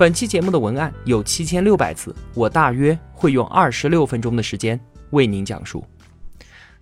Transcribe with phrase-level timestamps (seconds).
[0.00, 5.84] 本期节目的文案有七千六百字，我大约会用二十六分钟的时间为您讲述。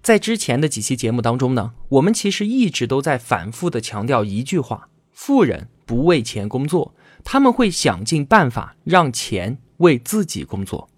[0.00, 6.94] 在之前的几期节目当中呢，我们其实一直都在反复的强调一句话：富人不为钱工作，
[7.24, 10.88] 他们会想尽办法让钱为自己工作。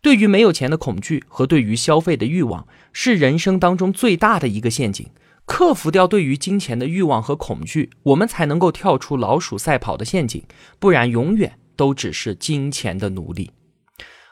[0.00, 5.06] 对于没有钱的恐惧和对于消费的欲望，是人生当中最大的一个陷阱。
[5.44, 10.44] 克服掉对于金钱的欲望和恐惧，我们才能够跳出老鼠赛跑的陷阱，
[10.78, 13.50] 不然永远都只是金钱的奴隶。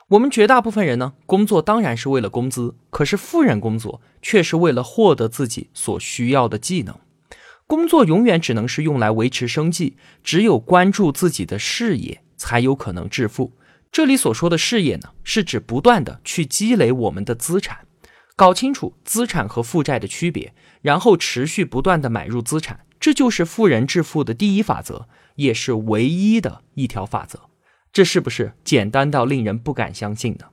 [0.08, 6.98] 我们绝大部分人呢，工作当然是为了工资，可是富人工作却是为了获得自己所需要的技能。
[7.66, 13.52] 工作永远只能是用来维持生计，只有关注自己的事业，才有可能致富。
[13.92, 17.86] 这里所说的事业呢，是指不断的去积累我们的资产。
[18.40, 27.50] 搞清楚资产和负债的区别，然后持续不断的买入资产，这就是富人致富的第一法则，也是唯一的一条法则。
[27.92, 30.46] 这是不是简单到令人不敢相信呢？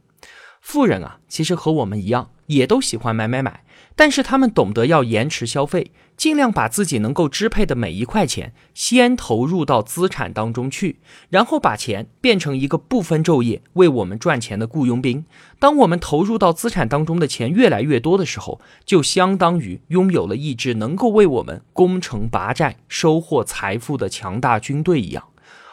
[0.59, 3.63] 富人啊，其实和我们一样，也都喜欢买买买。
[3.97, 15.25] 但是他们懂得要延迟消费，尽量把自己能够支配的每一块钱先投入到资产当中去，然后把钱变成一个不分昼夜为我们赚钱的雇佣兵。
[15.57, 25.23] 当我们投入到资产当中的钱越来越多的时候，就相当于拥有了一支能够为我们攻城拔寨、收获财富的强大军队一样。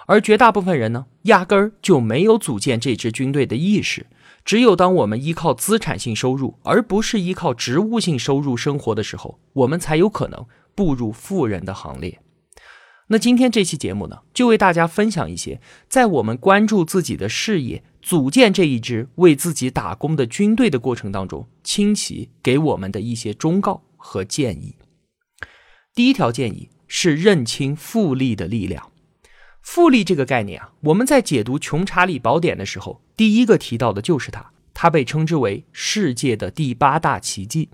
[0.07, 4.07] 而绝大部分人呢，压根儿就没有组建这支军队的意识。
[4.45, 12.21] 只有当我们依靠资产性收入，而不是依靠职务性收入生活的时候，我们才有可能步入富人的行列。
[13.09, 24.77] 那今天这期节目呢，就为大家分享一些在我们关注自己的事业、组建这一支为自己打工的军队的过程当中，清奇给我们的一些忠告和建议。
[25.95, 28.91] 第一条建议是认清复利的力量。
[29.65, 34.53] 复利这个概念啊，我们在解读《穷查理宝典》的时候，第一个提到的就是它。
[34.75, 37.71] 它被称之为世界的第八大奇迹。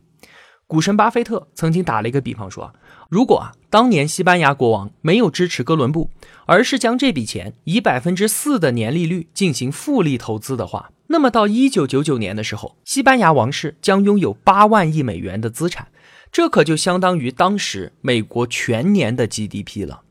[0.67, 2.73] 股神巴菲特曾经打了一个比方说啊，
[3.09, 6.11] 如果啊当年西班牙国王没有支持哥伦布，
[6.47, 15.89] 而是将这笔钱以百分之四的年利率进行复利投资的话，那么到一九九九年的时候，西班牙王室将拥有八万亿美元的资产，
[16.31, 20.03] 这可就相当于当时美国全年的 GDP 了。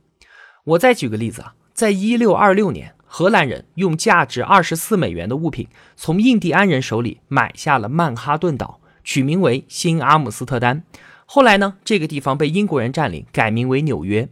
[0.66, 1.54] 我再举个例子啊。
[1.80, 10.84] 在一六二六年，荷兰人用价值二十四美元的物品从印第安人手里买下了曼哈顿岛，取名为新阿姆斯特丹。
[11.26, 14.28] 后来呢，这个地方被英国人占领，改名为纽约。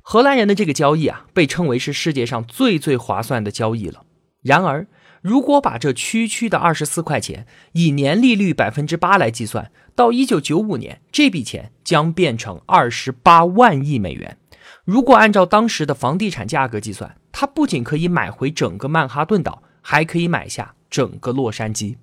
[0.00, 4.04] 荷兰人的这个交易啊，被称为是世界上最最划算的交易了。
[4.40, 4.86] 然而，
[5.22, 14.38] 如果把这区区的二十四块钱以年利率百分之八来计算，到一九九五年，这笔钱将变成二十八万亿美元。
[14.84, 21.96] 如果按照当时的房地产价格计算，它不仅可以买回整个曼哈顿岛，还可以买下整个洛杉矶。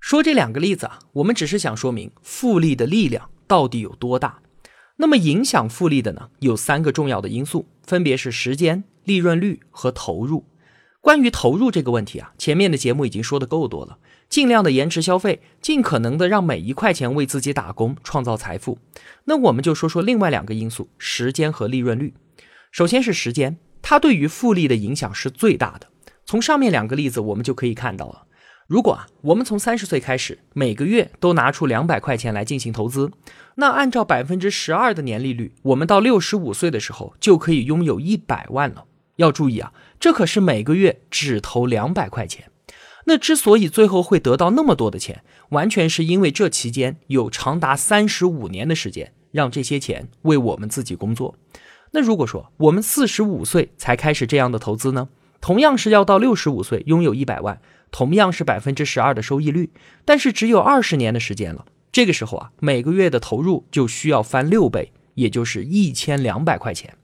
[0.00, 4.38] 说这两个例子啊，我们只是想说明复利的力量到底有多大。
[4.96, 10.44] 那么影响复利的呢，有三个重要的因素，分别是时间、利润率和投入。
[11.00, 13.98] 关于投入这个问题啊，前面的节目已经说的够多了。
[14.28, 18.78] 尽量的延迟消费，尽可能的让每一块钱为自己打工，创造财富。
[19.24, 22.14] 那我们就说说另外两个因素：时间和利润率。
[22.70, 25.88] 首先是时间，它对于复利的影响是最大的。
[26.26, 28.24] 从上面两个例子我们就可以看到了。
[28.66, 33.10] 如果啊，我们从三十岁开始，每个月都拿出两百块钱来进行投资，
[33.54, 38.84] 那按照百分之十二的年利率，我们到六十五岁的时候就可以拥有一百万了。
[39.16, 42.50] 要注意啊，这可是每个月只投两百块钱。
[43.08, 51.34] 那之所以最后会得到那么多的钱，完全是因为这期间有长达三十五年的时间让这些钱为我们自己工作。
[51.92, 55.08] 那如果说我们四十五岁才开始这样的投资呢？
[55.40, 57.58] 同样是要到六十五岁拥有一百万，
[57.90, 59.70] 同样是百分之十二的收益率，
[60.04, 61.64] 但是只有二十年的时间了。
[61.90, 66.94] 这个时候啊，每个月的投入就需要翻六倍，也就是一千两百块钱。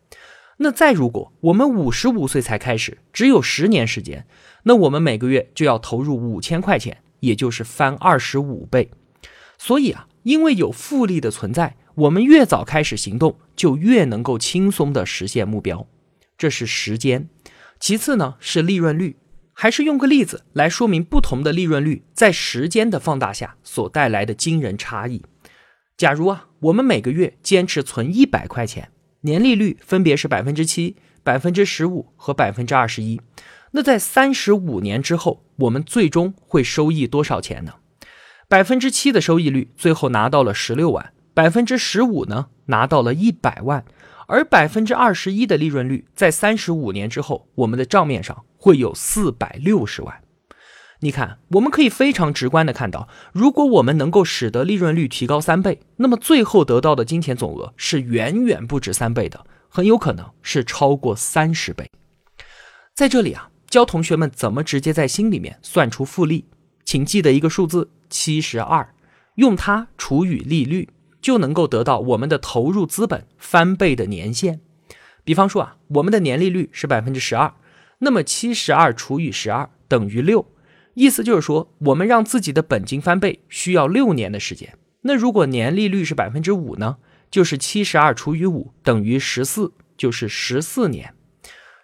[0.58, 4.26] 那再如果我们五十五岁才开始，只有十年时间，
[4.64, 8.90] 那我们每个月就要投入五千块钱，也就是翻二十五倍。
[9.56, 15.86] 所以啊，因为有复利的存在，我们越早开始行动，就越能够轻松的实现目标。
[16.36, 17.28] 这是时间。
[17.78, 19.16] 其次呢是利润率。
[19.56, 25.22] 还是用个例子来说明不同的利润率在时间的放大下所带来的惊人差异。
[25.96, 28.90] 假如啊，我们每个月坚持存一百块钱，
[29.20, 33.20] 年利率分别是百分之七、百分之十五和百分之二十一，
[33.76, 37.74] 那在三十五年之后，我们最终会收益多少钱呢？
[38.48, 43.84] 百分之七的收益率，最后拿到了十六万；百分之十五呢，拿到了一百万。
[44.28, 50.22] 而百分之二十一的利润率，在三十五年之后，我们的账面上会有四百六十万。
[51.00, 61.90] 你看，我们可以非常直观的看到，如果我们能够使得利润率提高三倍，那么最后得到的金钱总额是远远不止三倍的，很有可能是超过三十倍。
[62.94, 66.44] 在这里啊，教同学们怎么直接在心里面算出复利，
[66.84, 68.94] 请记得一个数字七十二，
[69.34, 70.90] 用它除以利率。
[71.20, 74.60] 就能够得到我们的投入资本翻倍的年限。
[75.24, 77.52] 比方说啊，我们的年利率是百分之十二，
[77.98, 80.46] 那么七十二除以十二等于六，
[80.92, 84.76] 意思就是说，我们让自己的本金翻倍需要六年的时间。
[85.00, 86.98] 那如果年利率是百分之五呢？
[87.28, 91.14] 就是七十二除以五等于十四，就是十四年。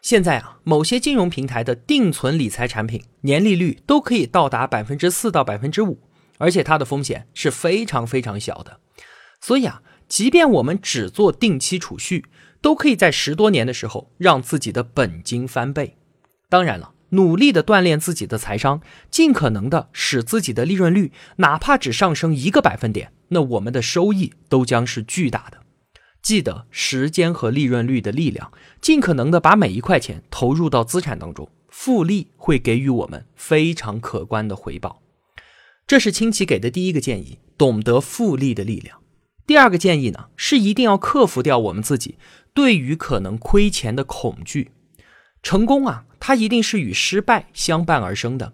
[0.02, 5.98] 现在啊，某些金融平台的定存理财产品年利率都可以到达百分之四到百分之五，
[6.38, 8.80] 而且它的风险是非常非常小的。
[9.42, 12.24] 所以啊，即便我们只做定期储蓄，
[12.62, 15.98] 都可以在十多年的时候让自己的本金翻倍。
[16.48, 18.80] 当然了，努力的锻炼自己的财商，
[19.10, 25.59] 尽可能的使自己的利润率哪怕只上升一个百分点，那我们的收益都将是巨大的。
[26.22, 35.02] 记得时间和利润率的力量，尽可能的把每一块钱投入到资产当中，复利会给予我们非常可观的回报。
[35.86, 38.98] 这是清奇给的第一个建议：懂得复利的力量。
[39.46, 42.16] 第二个建议呢，是一定要克服掉我们自己
[42.54, 44.70] 对于可能亏钱的恐惧。
[45.42, 48.52] 成功啊，它一定是与失败相伴而生的。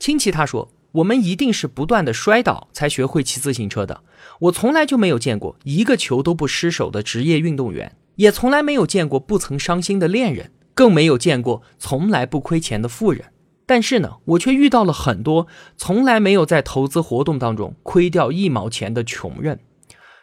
[0.00, 4.02] 亲戚他说，我们一定是不断的摔倒才学会骑自行车的。
[4.40, 13.26] 我从来就没有见过一个球都不失手的职业运动员，也从来没有见过不曾伤心的恋人，更没有见过从来不亏钱的富人。
[13.64, 15.46] 但是呢，我却遇到了很多
[15.76, 19.60] 从来没有在投资活动当中亏掉一毛钱的穷人。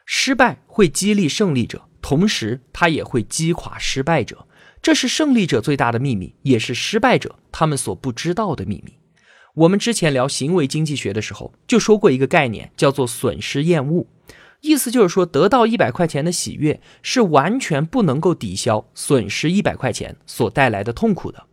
[0.06, 4.46] 失败会激励胜利者，同时它也会击垮失败者。
[4.82, 8.94] 这是胜利者最大的秘密，也是失败者他们所不知道的秘密。
[9.56, 14.08] 我们之前聊行为经济学的时候就说过一个概念，叫做损失厌恶。
[14.62, 21.46] 意思就是说，得到一百块钱的喜悦是完全不能够抵消损失一百块钱所带来的痛苦的。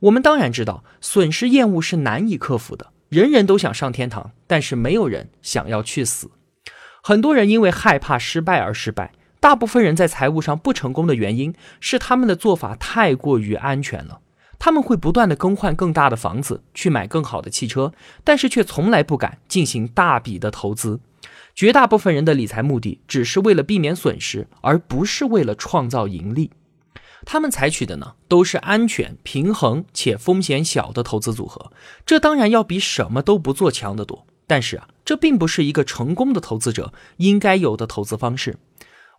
[0.00, 2.92] 我们当然知道，损失厌恶是难以克服的。
[3.08, 6.30] 人人都想上天堂，但是没有人想要去死。
[7.02, 14.20] 很多人因为害怕失败而失败，大部分人在财务上不成功的原因是他们的做法太过于安全了。
[14.60, 17.92] 他们会不断的更换更大的房子，去买更好的汽车，
[18.22, 21.00] 但是却从来不敢进行大笔的投资。
[21.54, 26.50] 绝大部分人的理财目的只是为了避免损失，而不是为了创造盈利。
[27.24, 31.72] 他们采取的呢，都是安全、平衡且风险小的投资组合。
[32.06, 34.26] 这当然要比什么都不做强得多。
[34.46, 38.58] 但是啊，这并不是一个成功的投资者应该有的投资方式。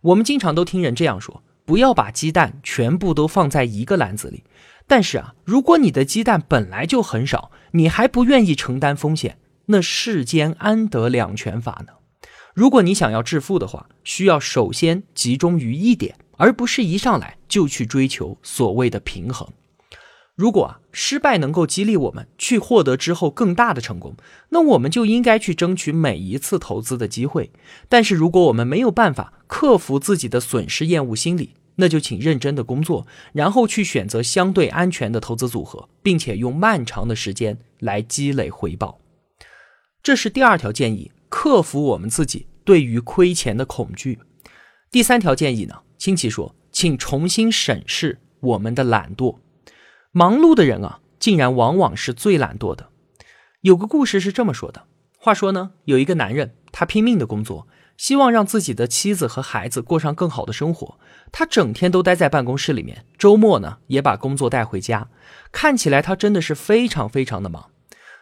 [0.02, 4.44] 我们经常都听人这样说：不要把鸡蛋全部都放在一个篮子里。
[4.86, 11.94] 但是啊，如果你的鸡蛋本来就很少，你还不愿意承担风险，那世间安得两全法呢？
[12.54, 19.48] 如果你想要致富的话，需要首先集中于一点，而不是一上来就去追求所谓的平衡。
[20.34, 24.16] 如果啊失败能够激励我们去获得之后更大的成功，
[24.48, 27.50] 那我们就应该去争取每一次投资的机会。
[27.88, 39.00] 但是如果我们没有办法克服自己的损失厌恶心理，那就请认真的工作，然后去选择相对安全的投资组合，并且用漫长的时间来积累回报。
[40.02, 44.18] 这是第二条建议，克服我们自己对于亏钱的恐惧。
[44.90, 49.36] 第三条建议呢，亲戚说，请重新审视我们的懒惰。
[50.14, 52.90] 忙碌的人啊，竟然往往是最懒惰的。
[53.62, 54.82] 有个故事是这么说的：
[55.16, 57.66] 话说呢，有一个男人，他拼命的工作，
[57.96, 60.98] 希望让自己的妻子和孩子过上更好的生活。
[61.32, 65.08] 他整天都待在办公室里面，周末呢也把工作带回家。
[65.50, 67.70] 看起来他真的是非常非常的忙。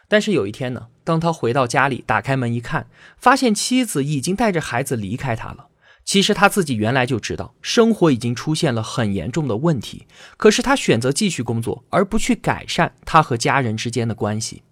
[0.07, 5.67] 但是有一天呢，当他回到家里，打开门一看，发现妻子已经带着孩子离开他了。
[6.03, 14.63] 其实他自己原来就知道生活已经出现了很严重的问题，可是他选择继续工作，而不去改善他和家人之间的关系。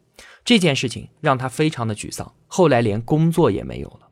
[0.43, 4.09] 这件事情让他非常的沮丧，后来连工作也没有了。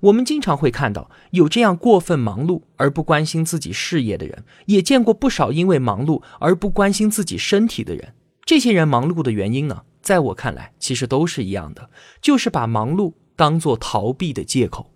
[0.00, 8.14] 我们经常会看到有这样过分忙碌而不关心自己事业的人，也见过不少因为忙碌而不关心自己身体的人。
[8.44, 11.90] 这些人忙碌的原因呢，在我看来，其实都是一样的，
[12.22, 14.90] 就是把忙碌当做逃避的借口。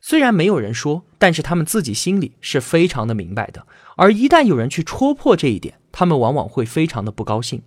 [0.00, 3.66] 虽然没有人说，但是他们自己心里是非常的明白的。
[3.96, 7.62] 而一旦有人去戳破这一点，他们往往会非常的不高兴。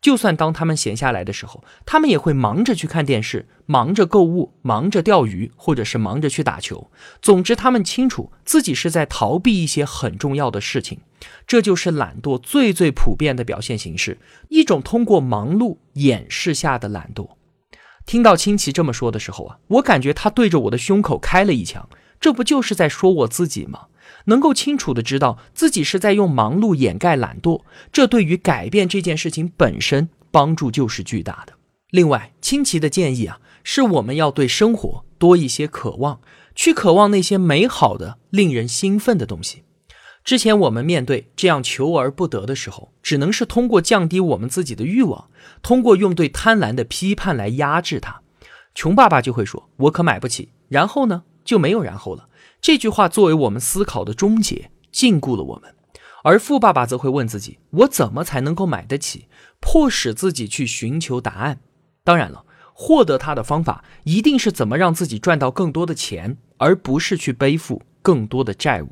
[0.00, 6.90] 就算当他们闲下来的时候，他们也会忙着去看电视，忙着购物，忙着钓鱼，或者是忙着去打球。
[7.22, 11.00] 总之，他们清楚自己是在逃避一些很重要的事情。
[11.46, 14.18] 这就是懒惰最最普遍的表现形式，
[14.50, 17.30] 一种通过忙碌掩饰下的懒惰。
[18.06, 21.88] 听到清奇这么说的时候啊，我感觉他对着我的胸口开了一枪。
[22.20, 23.86] 这不就是在说我自己吗？
[24.26, 31.54] 能够清楚的知道自己是在用忙碌掩盖懒惰，这对于改变这件事情本身帮助就是巨大的。
[31.90, 36.20] 另外，清奇的建议啊，是我们要对生活多一些渴望，
[36.54, 39.64] 去渴望那些美好的、令人兴奋的东西。
[40.24, 45.28] 之前我们面对这样求而不得的时候，只能是通过降低我们自己的欲望，
[45.60, 48.22] 通过用对贪婪的批判来压制它。
[48.74, 52.30] 穷爸爸就会说：“我可买不起。”然后呢，就没有然后了。
[52.62, 55.70] 这句话作为我们思考的终结，禁锢了我们；
[56.22, 59.28] 而富爸爸则会问自己：我怎么才能够买得起？
[59.60, 61.60] 迫使自己去寻求答案。
[62.02, 68.88] 当然了，获得它的方法一定是怎么让自己赚到更多的钱，而不是去背负更多的债务。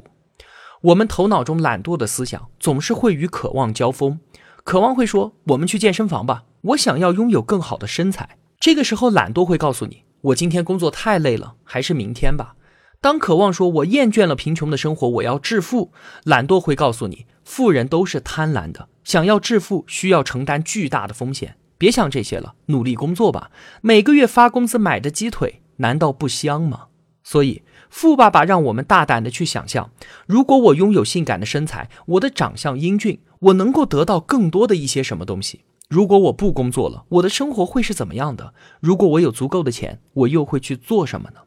[0.83, 4.19] 我们头脑中懒惰的思想总是会与渴望交锋，
[4.65, 8.37] 渴望会说：我们去健身房吧，我想要拥有更好的身材。
[8.59, 12.57] 这个时候，懒惰会告诉你：我今天工作太累了，还是明天吧。
[13.01, 15.93] 当渴望说“我厌倦了贫穷的生活，我要致富”，
[16.25, 23.53] 懒惰会告诉你，富人都是贪婪的，想要致富需要承担巨大的风险，别想这些了，努力工作吧。
[23.83, 26.87] 每个月发工资买的鸡腿，难道不香吗？
[27.25, 27.63] 所以，
[27.93, 29.91] 富爸爸让我们大胆的去想象，
[30.27, 35.61] 如果我拥有性感的身材，我的长相英俊，我能够得到更多的一些什么东西？
[35.91, 38.55] 如果我不工作了，我的生活会是怎么样的？
[38.81, 41.41] 如果我有足够的钱，我又会去做什么呢？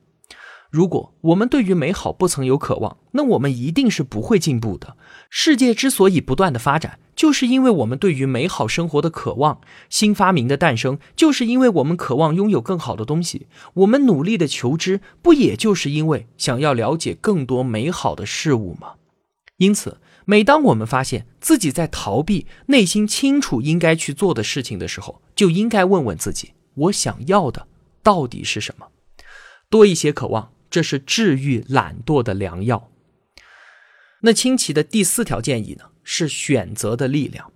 [0.70, 4.96] 如果我们对于美好不曾有渴望，那我们一定是不会进步的。
[5.30, 9.60] 世界之所以不断的发展，就是因为我们对于美好生活的渴望。
[9.90, 13.48] 新发明的诞生，就是因为我们渴望拥有更好的东西。
[13.74, 18.94] 我们努力的求知，不也就是因为想要了解更多美好的事物吗？
[19.58, 27.68] 因此，每当我们发现自己在逃避内心清楚应该去做的事情的时候，就应该问问自己：我想要的
[28.02, 28.88] 到底是什么？
[29.70, 30.52] 多一些渴望。
[30.68, 32.90] 这是治愈懒惰的良药。
[34.26, 35.86] 那清奇的第四条建议呢？
[36.04, 37.52] 是选择的力量。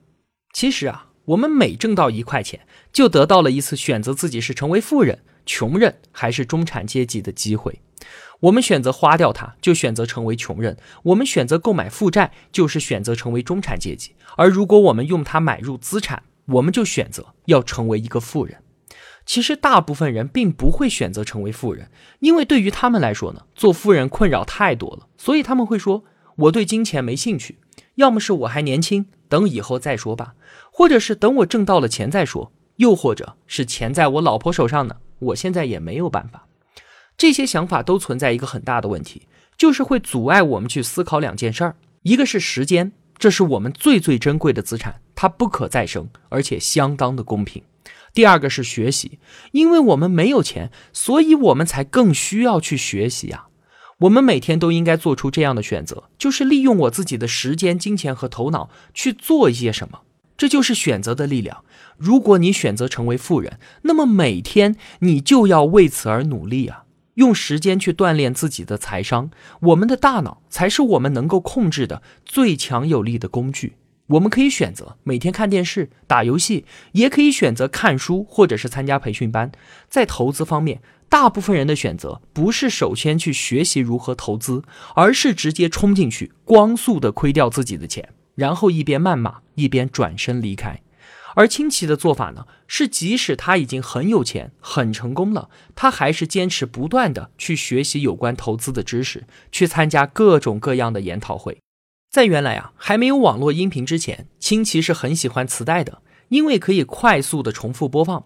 [0.53, 2.59] 其实啊，我们每挣到一块钱，
[2.93, 7.81] 就得到了一次选择自己是成为富人、穷人还是中产阶级的机会。
[8.41, 14.13] 我们选择花掉它，就选择成为穷人；我们选择购买负债，就是选择成为中产阶级。
[14.37, 18.61] 而如果我们用它买入资产，我们就选择要成为一个富人。
[19.25, 26.03] 其实大部分人并不会选择成为富人，因为对于他们来说呢，做富人困扰太多了，所以他们会说
[26.39, 27.57] ：“我对金钱没兴趣，
[27.95, 30.35] 要么是我还年轻，等以后再说吧，
[30.71, 36.47] 或者是等我挣到了钱再说，又或者是钱在我老婆手上呢，我现在也没有办法。”
[37.17, 39.27] 这些想法都存在一个很大的问题，
[39.57, 47.61] 就是会阻碍我们去思考两件事儿：一个是时间，这是我们最最珍贵的资产，它不可再生，而且相当的公平。
[48.13, 49.19] 第二个是学习，
[49.51, 53.48] 因为我们没有钱，所以我们才更需要去学习啊。
[53.99, 60.01] 我们每天都应该做出这样的选择，就是利用我自己的时间、金钱和头脑去做一些什么。
[60.37, 61.65] 这就是选择的力量。
[61.97, 69.31] 如果你选择成为富人，那么每天你就要为此而努力啊，用时间去锻炼自己的财商。
[69.59, 73.73] 我们的大脑才是我们能够控制的最强有力的工具。
[74.07, 76.63] 我们可以选择每天看电视、打游戏，
[76.93, 79.51] 也可以选择看书，或者是参加培训班。
[79.89, 84.63] 在投资方面，大部分人的选择不是首先去学习如何投资，
[84.95, 90.79] 而是直接冲进去，光速的亏掉自己的钱，然后一边谩骂一边转身离开。
[91.35, 101.57] 而清奇的做法呢，是即使他已经很有钱、很成功了，他还是坚持不断的去学习有关投资的知识，去参加各种各样的研讨会。
[102.11, 108.25] 在原来啊还没有网络音频之前，清奇是很喜欢磁带的，因为可以快速的重复播放。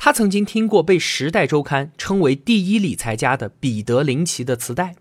[0.00, 4.94] 他曾经听过被《时代周刊》称为第一理财家的彼得林奇的磁带，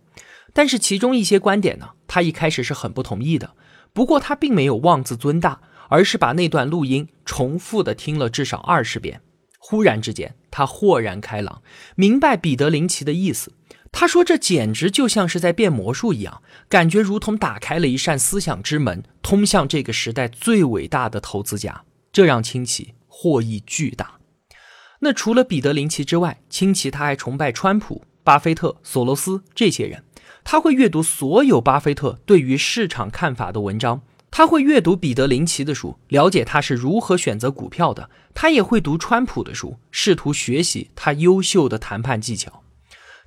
[0.54, 3.54] 但是其中一些观点呢，他一开始是很不同意的。
[3.94, 9.22] 不过他并没有妄自尊大，而是把那段录音重复的听了至少二十遍。
[9.60, 11.62] 忽然之间，他豁然开朗，
[11.96, 13.54] 明白彼得林奇的意思。
[13.92, 24.17] 他说：“这简直就像是在变魔术一样，感觉如同打开了一扇思想之门，通向这个时代最伟大的投资家。”这让清奇获益巨大。
[25.00, 30.04] 那除了彼得林奇之外，清奇他还崇拜川普、巴菲特、索罗斯这些人。
[30.44, 34.02] 他会阅读所有巴菲特对于市场看法的文章，
[34.32, 38.10] 他会阅读彼得林奇的书，了解他是如何选择股票的。
[38.34, 42.64] 他也会读川普的书，试图学习他优秀的谈判技巧。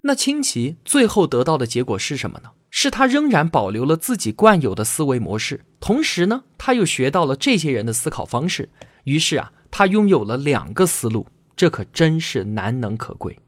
[0.03, 2.51] 那清奇最后得到的结果是什么呢？
[2.71, 8.71] 是他仍然保留了自己惯有的思维模式，同时呢，他又学到了这些人的思考方式。
[9.05, 11.27] 于是啊，他拥有了两个思路，
[11.61, 13.39] 这可真是难能可贵。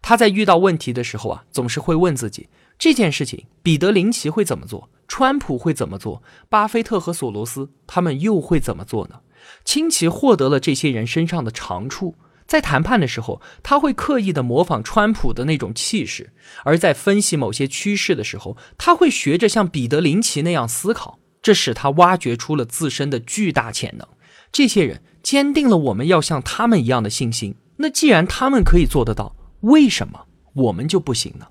[0.00, 4.88] 他在遇到问题的时候啊，总是会问自己：这件事情，彼得林奇会怎么做？
[5.06, 6.22] 川普会怎么做？
[6.48, 9.20] 巴菲特和索罗斯他们又会怎么做呢？
[9.66, 12.14] 清奇获得了这些人身上的长处。
[12.46, 16.28] 在谈判的时候，他会刻意的模仿川普的那种气势；
[16.64, 21.18] 而在分析某些趋势的时候，他会学着像彼得林奇那样思考。
[21.42, 24.08] 这使他挖掘出了自身的巨大潜能。
[24.50, 27.54] 这些人坚定了我们要像他们一样的信心。
[27.76, 31.46] 那既然他们可以做得到，为什么我们就不行呢？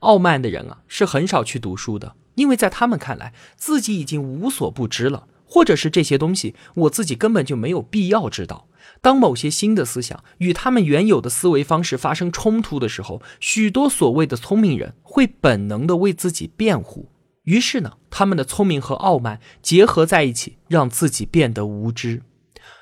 [0.00, 8.68] 傲慢的人啊，是很少去读书的，因为在他们看来，自己已经无所不知了，或者是这些东西我自己根本就没有必要知道。
[9.00, 17.10] 当某些新的思想与他们原有的思维方式发生冲突的时候，许多所谓的聪明人会本能的为自己辩护。
[17.44, 22.22] 于是呢，他们的聪明和傲慢结合在一起，让自己变得无知。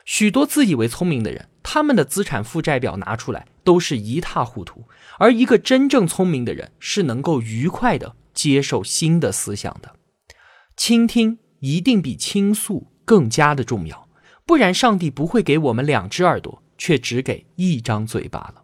[0.07, 4.85] 许多自以为聪明的人，他们的资产负债表拿出来都是一塌糊涂。
[5.19, 9.97] 而一个真正聪明的人，是能够愉快的接受新的思想的。
[10.77, 14.09] 倾听一定比倾诉更加的重要。
[14.47, 18.63] 不然，上帝不会给我们两只耳朵，却只给一张嘴巴了。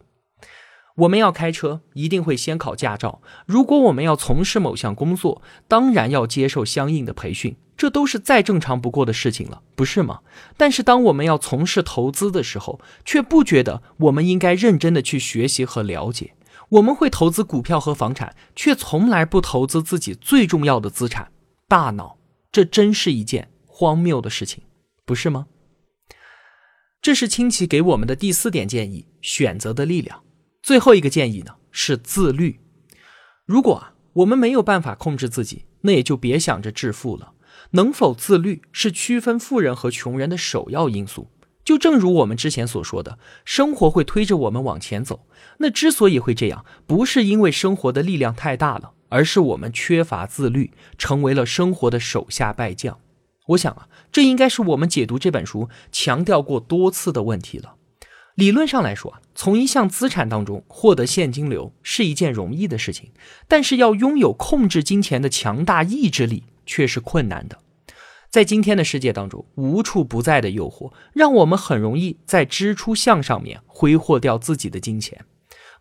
[0.95, 10.19] 我们要开车，一定会先考驾照；如果我们要从事某项工作，当然要接受相应的培训，这都是再正常不过的事情了，不是吗？
[10.55, 16.35] 但是，当我们要从事投资的时候，却不觉得我们应该认真的去学习和了解。
[16.69, 21.31] 我们会投资股票和房产，却从来不投资自己最重要的资产——
[21.67, 22.17] 大脑。
[22.51, 24.63] 这真是一件荒谬的事情，
[25.05, 25.47] 不是吗？
[27.01, 30.21] 这是清奇给我们的第四点建议：选择的力量。
[30.63, 32.61] 最后一个建议呢是自律。
[33.45, 37.33] 如果啊我们没有办法控制自己，那也就别想着致富了。
[37.71, 41.29] 能否自律是区分富人和穷人的首要因素。
[41.65, 45.27] 就正如我们之前所说的，生活会推着我们往前走。
[45.57, 52.99] 那之所以会这样，不是因为生活的力量太大了，而是我们缺乏自律，成为了生活的手下败将。
[53.47, 57.75] 我想啊，这应该是我们解读这本书强调过多次的问题了。
[58.35, 63.11] 理论上来说啊，从一项资产当中获得现金流是一件容易的事情，
[63.47, 67.59] 但是要拥有控制金钱的强大意志力却是困难的。
[68.31, 75.23] 在今天的世界当中，无处不在的诱惑让我们很容易在支出项上面挥霍掉自己的金钱，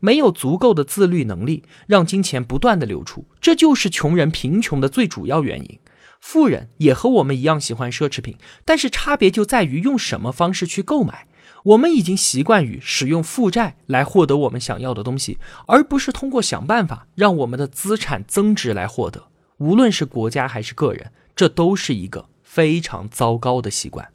[0.01, 5.79] 没有足够的自律能力，让金钱不断的流出，这就是穷人贫穷的最主要原因。
[6.21, 8.37] 富人也和我们一样喜欢奢侈品，
[8.67, 11.27] 但是差别就在于用什么方式去购买。
[11.65, 19.29] 我们已经习惯于使用负债来获得我们想要的东西，而不是通过想办法让我们的资产增值来获得。
[19.59, 24.09] 无论是国家还是个人，这都是一个非常糟糕的习惯。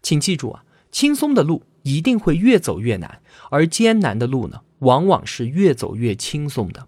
[0.00, 3.20] 请记住啊，轻松的路一定会越走越难，
[3.50, 6.86] 而艰难的路呢，往往是越走越轻松的。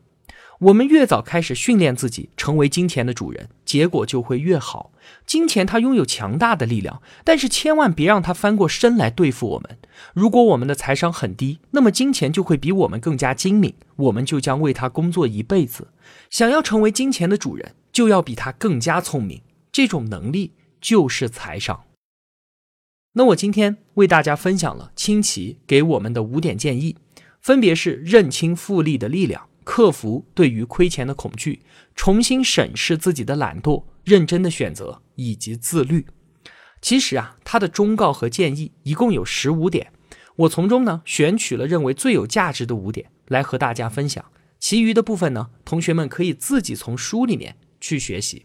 [0.60, 4.92] 我们越早开始训练自己成为金钱的主人，结果就会越好。
[5.24, 9.78] 金钱它拥有强大的力量，但是千万别让它翻过身来对付我们。
[10.14, 15.88] 如果我们的财商很低，那么金钱就会比我们更加精明，我们就将为它工作一辈子。
[16.30, 19.42] 想要成为金钱的主人，就要比它更加聪明。
[19.70, 21.84] 这种能力就是财商。
[23.12, 26.96] 那我今天为大家分享了清奇给我们的五点建议，
[27.40, 29.48] 分别是认清复利的力量。
[29.64, 31.60] 克服对于亏钱的恐惧，
[31.94, 36.06] 重新审视自己的懒惰，认真的选择以及自律。
[36.80, 39.92] 其实啊，他的忠告和建议一共有十五点，
[40.36, 44.24] 我从中呢选取了认为最有价值的五点来和大家分享。
[44.58, 48.44] 其余的部分呢，同学们可以自己从书里面去学习。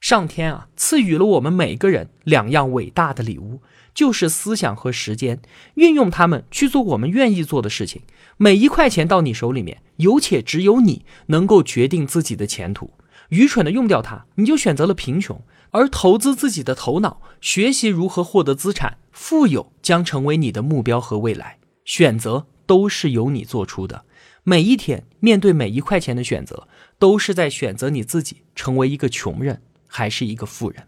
[0.00, 3.62] 上天啊，赐予了我们每个人两样伟大的礼物。
[3.94, 5.40] 就是思想和时间，
[5.74, 8.02] 运用它们去做我们愿意做的事情。
[8.36, 12.90] 每一块钱到你手里面，有且只有你能够决定自己的前途。
[13.28, 15.36] 愚蠢的用掉它，你就选择了贫穷；
[15.74, 21.58] 而投资自己的头脑，学习如何获得资产，富有将成为你的目标和未来。
[21.84, 24.04] 选择都是由你做出的。
[24.44, 26.68] 每一天面对每一块钱的选择，
[27.00, 30.86] 都是在选择你自己成为一个穷人还是一个富人。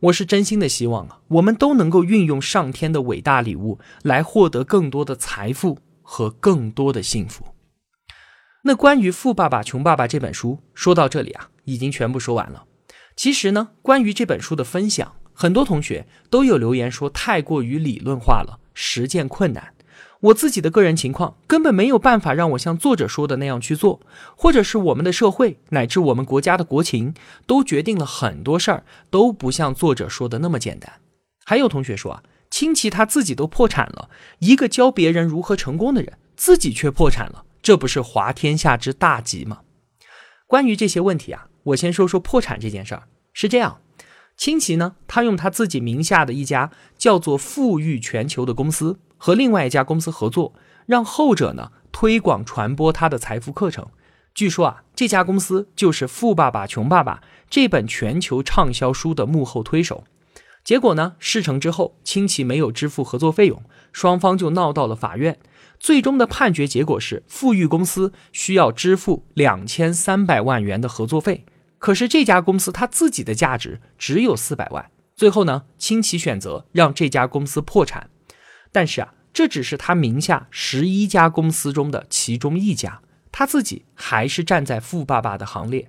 [0.00, 7.54] 我是真心的希望啊，我们都能够运用上天的伟大礼物来获得更多的财富和更多的幸福。
[8.64, 12.64] 那关于《富爸爸穷爸爸》这本书说到这里啊，已经全部说完了。
[13.14, 19.74] 其实呢，关于这本书的分享，很多同学都有留言说太过于理论化了，实践困难。
[20.20, 24.00] 我自己的个人情况根本没有办法让我像作者说的那样去做，
[24.36, 27.12] 或者是我们的社会乃至我们国家的国情
[27.44, 30.92] 都决定了很多事儿都不像作者说的那么简单。
[31.44, 37.44] 还有同学说啊，亲戚他自己都破产了，一个教别人如何成功的人，自己却破产了。
[37.60, 39.62] 这不是滑天下之大稽吗？
[40.46, 43.04] 关于这些问题啊，我先说说破产这件事儿。
[43.32, 43.80] 是这样，
[44.36, 50.54] 清奇呢，他用他自己名下的一家叫做“富裕全球”的公司，和另外一家公司合作，
[50.86, 53.88] 让后者呢推广传播他的财富课程。
[54.34, 57.16] 据说啊，这家公司就是《富爸爸穷爸爸》
[57.50, 60.04] 这本全球畅销书的幕后推手。
[60.64, 65.38] 结果呢，事成之后，清奇没有支付合作费用，双方就闹到了法院。
[65.80, 71.44] 最终的判决结果是，富裕公司需要支付两千三百万元的合作费。
[71.82, 74.88] 可是这家公司它自己的价值只有四百万。
[75.16, 78.08] 最后呢，清奇选择让这家公司破产。
[78.70, 83.00] 但是啊，这只是他名下十一家公司中的其中一家，
[83.32, 85.88] 他自己还是站在富爸爸的行列。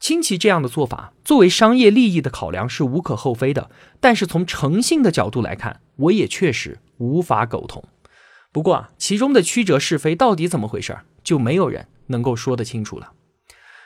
[0.00, 3.70] 清奇这样的做法，作为商业利益的考量是无可厚非的。
[4.00, 7.84] 但是从诚信的角度来看，我也确实无法苟同。
[8.50, 13.12] 不过啊，其中的曲折是非到底怎么回事，就没有人能够说得清楚了。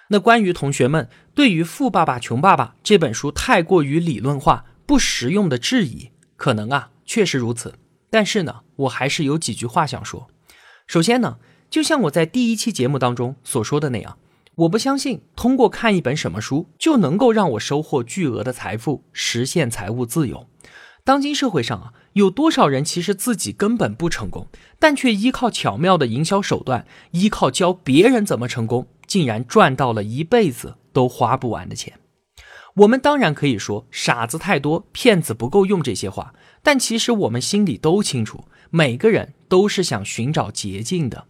[0.09, 7.75] 那关于同学们对于《富爸爸穷爸爸》这本书太过于理论化、不实用的质疑，可能啊确实如此。
[8.09, 10.29] 但是呢，我还是有几句话想说。
[10.87, 11.39] 首先呢，
[11.69, 14.19] 就像我在第一期节目当中所说的那样，
[14.55, 20.47] 我不相信通过看一本什么书就能够让我收获巨额的财富，实现财务自由。
[21.05, 31.99] 当今社会上啊，有多少人其实自己根本不成功，但却依靠巧妙的营销手段，依靠教别人怎么成功，竟然赚到了一辈子都花不完的钱？
[32.75, 41.27] 我们当然可以说“傻子太多，骗子不够用”这些话，但其实我们心里都清楚，每个人都是想寻找捷径的。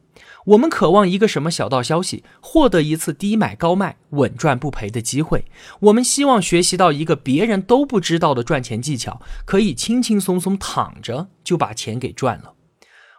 [0.46, 5.44] 我们渴望一个什么小道消息，获得一次低买高卖、稳赚不赔的机会。
[5.80, 12.54] 我们希望学习到一个别人都不知道的赚钱技巧，可以轻轻松松躺着就把钱给赚了。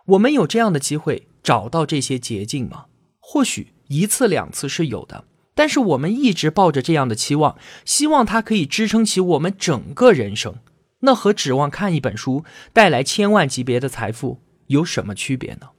[0.06, 2.86] 我们有这样的机会找到这些捷径吗？
[3.20, 10.56] 或许一次两次是有的，但是我们一直抱着这样的期望，希望它可以支撑起我们整个人生。
[11.02, 15.69] 那和指望看一本书带来千万级别的财富有什么区别呢？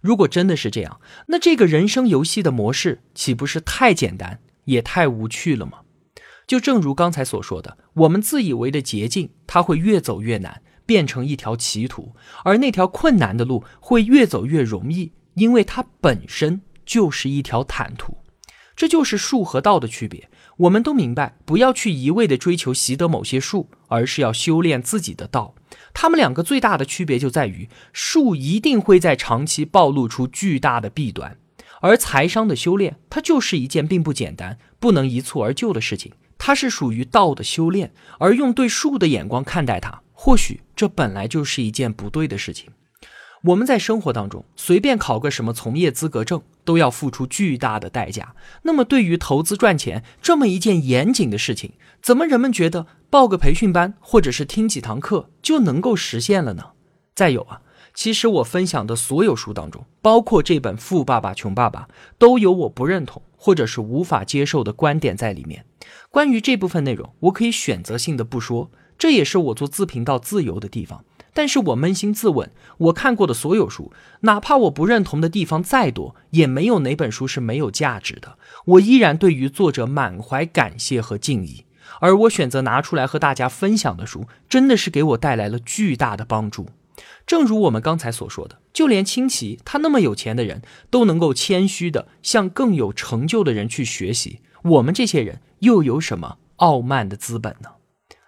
[0.00, 5.80] 如果真的是这样，那这个人生游戏的模式岂不是太简单也太无趣了吗？
[6.46, 18.18] 就正如刚才所说的，我们自以为的捷径，它会越走越难，变成一条歧途；而那条困难的路会越走越容易，因为它本身就是一条坦途。
[18.74, 20.28] 这就是术和道的区别。
[20.58, 25.54] 我们都明白，不要去一味的追求习得某些术，而是要修炼自己的道。
[25.94, 31.38] 他们两个最大的区别就在于，术一定会在长期暴露出巨大的弊端，
[31.80, 36.12] 而财商的修炼，它就是一件并不简单、不能一蹴而就的事情。
[36.38, 42.70] 它是属于道的修炼，而用对术的眼光看待它，或许这本来就是一件不对的事情。
[43.46, 48.36] 我们在生活当中随便考个什么从业资格证，都要付出巨大的代价。
[48.62, 56.70] 那么，对于投资赚钱这么一件严谨的事情，怎么人们觉得报个培训班或者是听几堂课就能够实现了呢？
[57.16, 65.66] 再有啊，其实我分享的所有书当中，包括这本《富爸爸穷爸爸》，都有我不认同或者是无法接受的观点在里面。
[66.10, 71.04] 关于这部分内容，我可以选择性的不说，这也是我做自频道自由的地方。
[71.34, 78.36] 但是我扪心自问，我看过的所有书，哪怕我不认同的地方再多，也没有哪本书是没有价值的。
[78.66, 81.64] 我依然对于作者满怀感谢和敬意。
[82.00, 86.66] 而我选择拿出来和大家分享的书，真的是给我带来了巨大的帮助。
[87.26, 97.70] 正如我们刚才所说的，就连清奇他那么有钱的人，都能够谦虚的向更有成就的人去学习，我们这些人又有什么傲慢的资本呢？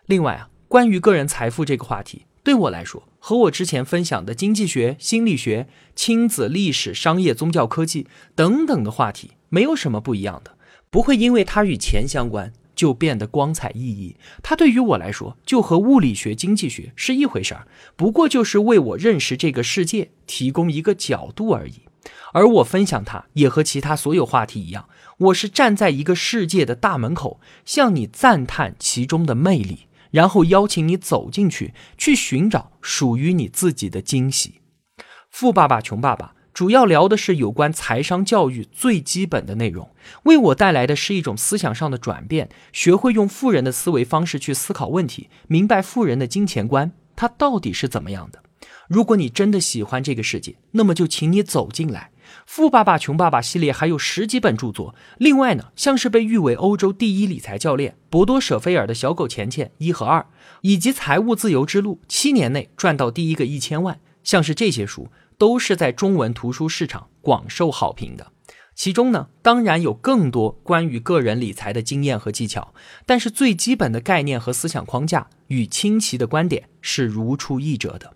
[0.06, 2.26] 另外啊，关于个人财富这个话题。
[2.44, 10.59] 对我来说，和我之前分享的经济学、心理学、亲子、历史、商业、宗教、科技等等的话题没有什么不一样的，
[10.90, 14.16] 不会因为它与钱相关就变得光彩熠熠。
[14.42, 21.80] 它对于我来说，就和物理学、经济学是一回事儿，不过就是为我认识这个世界提供一个角度而已。
[22.35, 29.87] 而我分享它，也和其他所有话题一样，我是站在一个世界的大门口，向你赞叹其中的魅力。
[30.14, 34.61] 然后邀请你走进去，去寻找属于你自己的惊喜。
[35.29, 39.90] 富爸爸穷爸爸主要聊的是有关财商教育最基本的内容，
[40.22, 48.40] 为我带来的是一种思想上的转变，学会用富人的思维方式去思考问题，明白富人的金钱观，它到底是怎么样的。
[48.87, 52.12] 如果你真的喜欢这个世界，那么就请你走进来。
[52.46, 60.26] 富爸爸穷爸爸系列还有十几本著作，另外呢，像是被誉为欧洲第一理财教练博多舍菲尔的小狗钱钱一和二，
[60.62, 65.09] 以及财务自由之路七年内赚到第一个一千万，像是这些书。
[65.37, 68.30] 都是在中文图书市场广受好评的，
[68.76, 72.72] 其中呢，当然有更多关于个人理财的经验和技巧，
[73.04, 78.14] 但是最基本的概念和思想框架与清奇的观点是如出一辙的。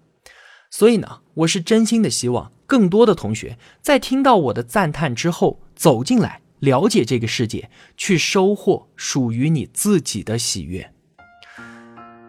[0.71, 10.93] 所以呢，我是真心的希望更多的同学在听到我的赞叹之后，走进来了解这个世界，去收获属于你自己的喜悦。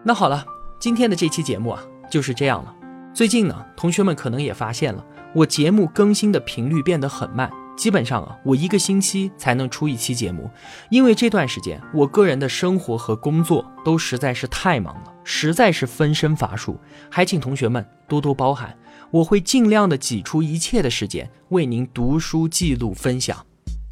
[0.04, 0.46] 那好了，
[0.78, 2.72] 今天的这期节目啊，就是这样了。
[3.12, 10.48] 最近呢，同学们可能也发现了，我节目更新的频率变得很慢，基本上啊，我一个星期才能出一期节目。
[10.88, 16.78] 因为这段时间我个人的生活和工作都实在是太忙了，实在是分身乏术，
[17.10, 18.76] 还请同学们多多包涵。
[19.10, 23.44] 我会尽量的挤出一切的时间为您读书记录分享，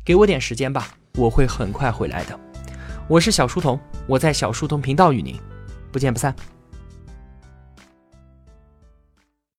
[0.05, 2.39] 给我点时间吧，我会很快回来的。
[3.09, 5.35] 我是小书童，我在小书童频道与您
[5.91, 6.35] 不见不散。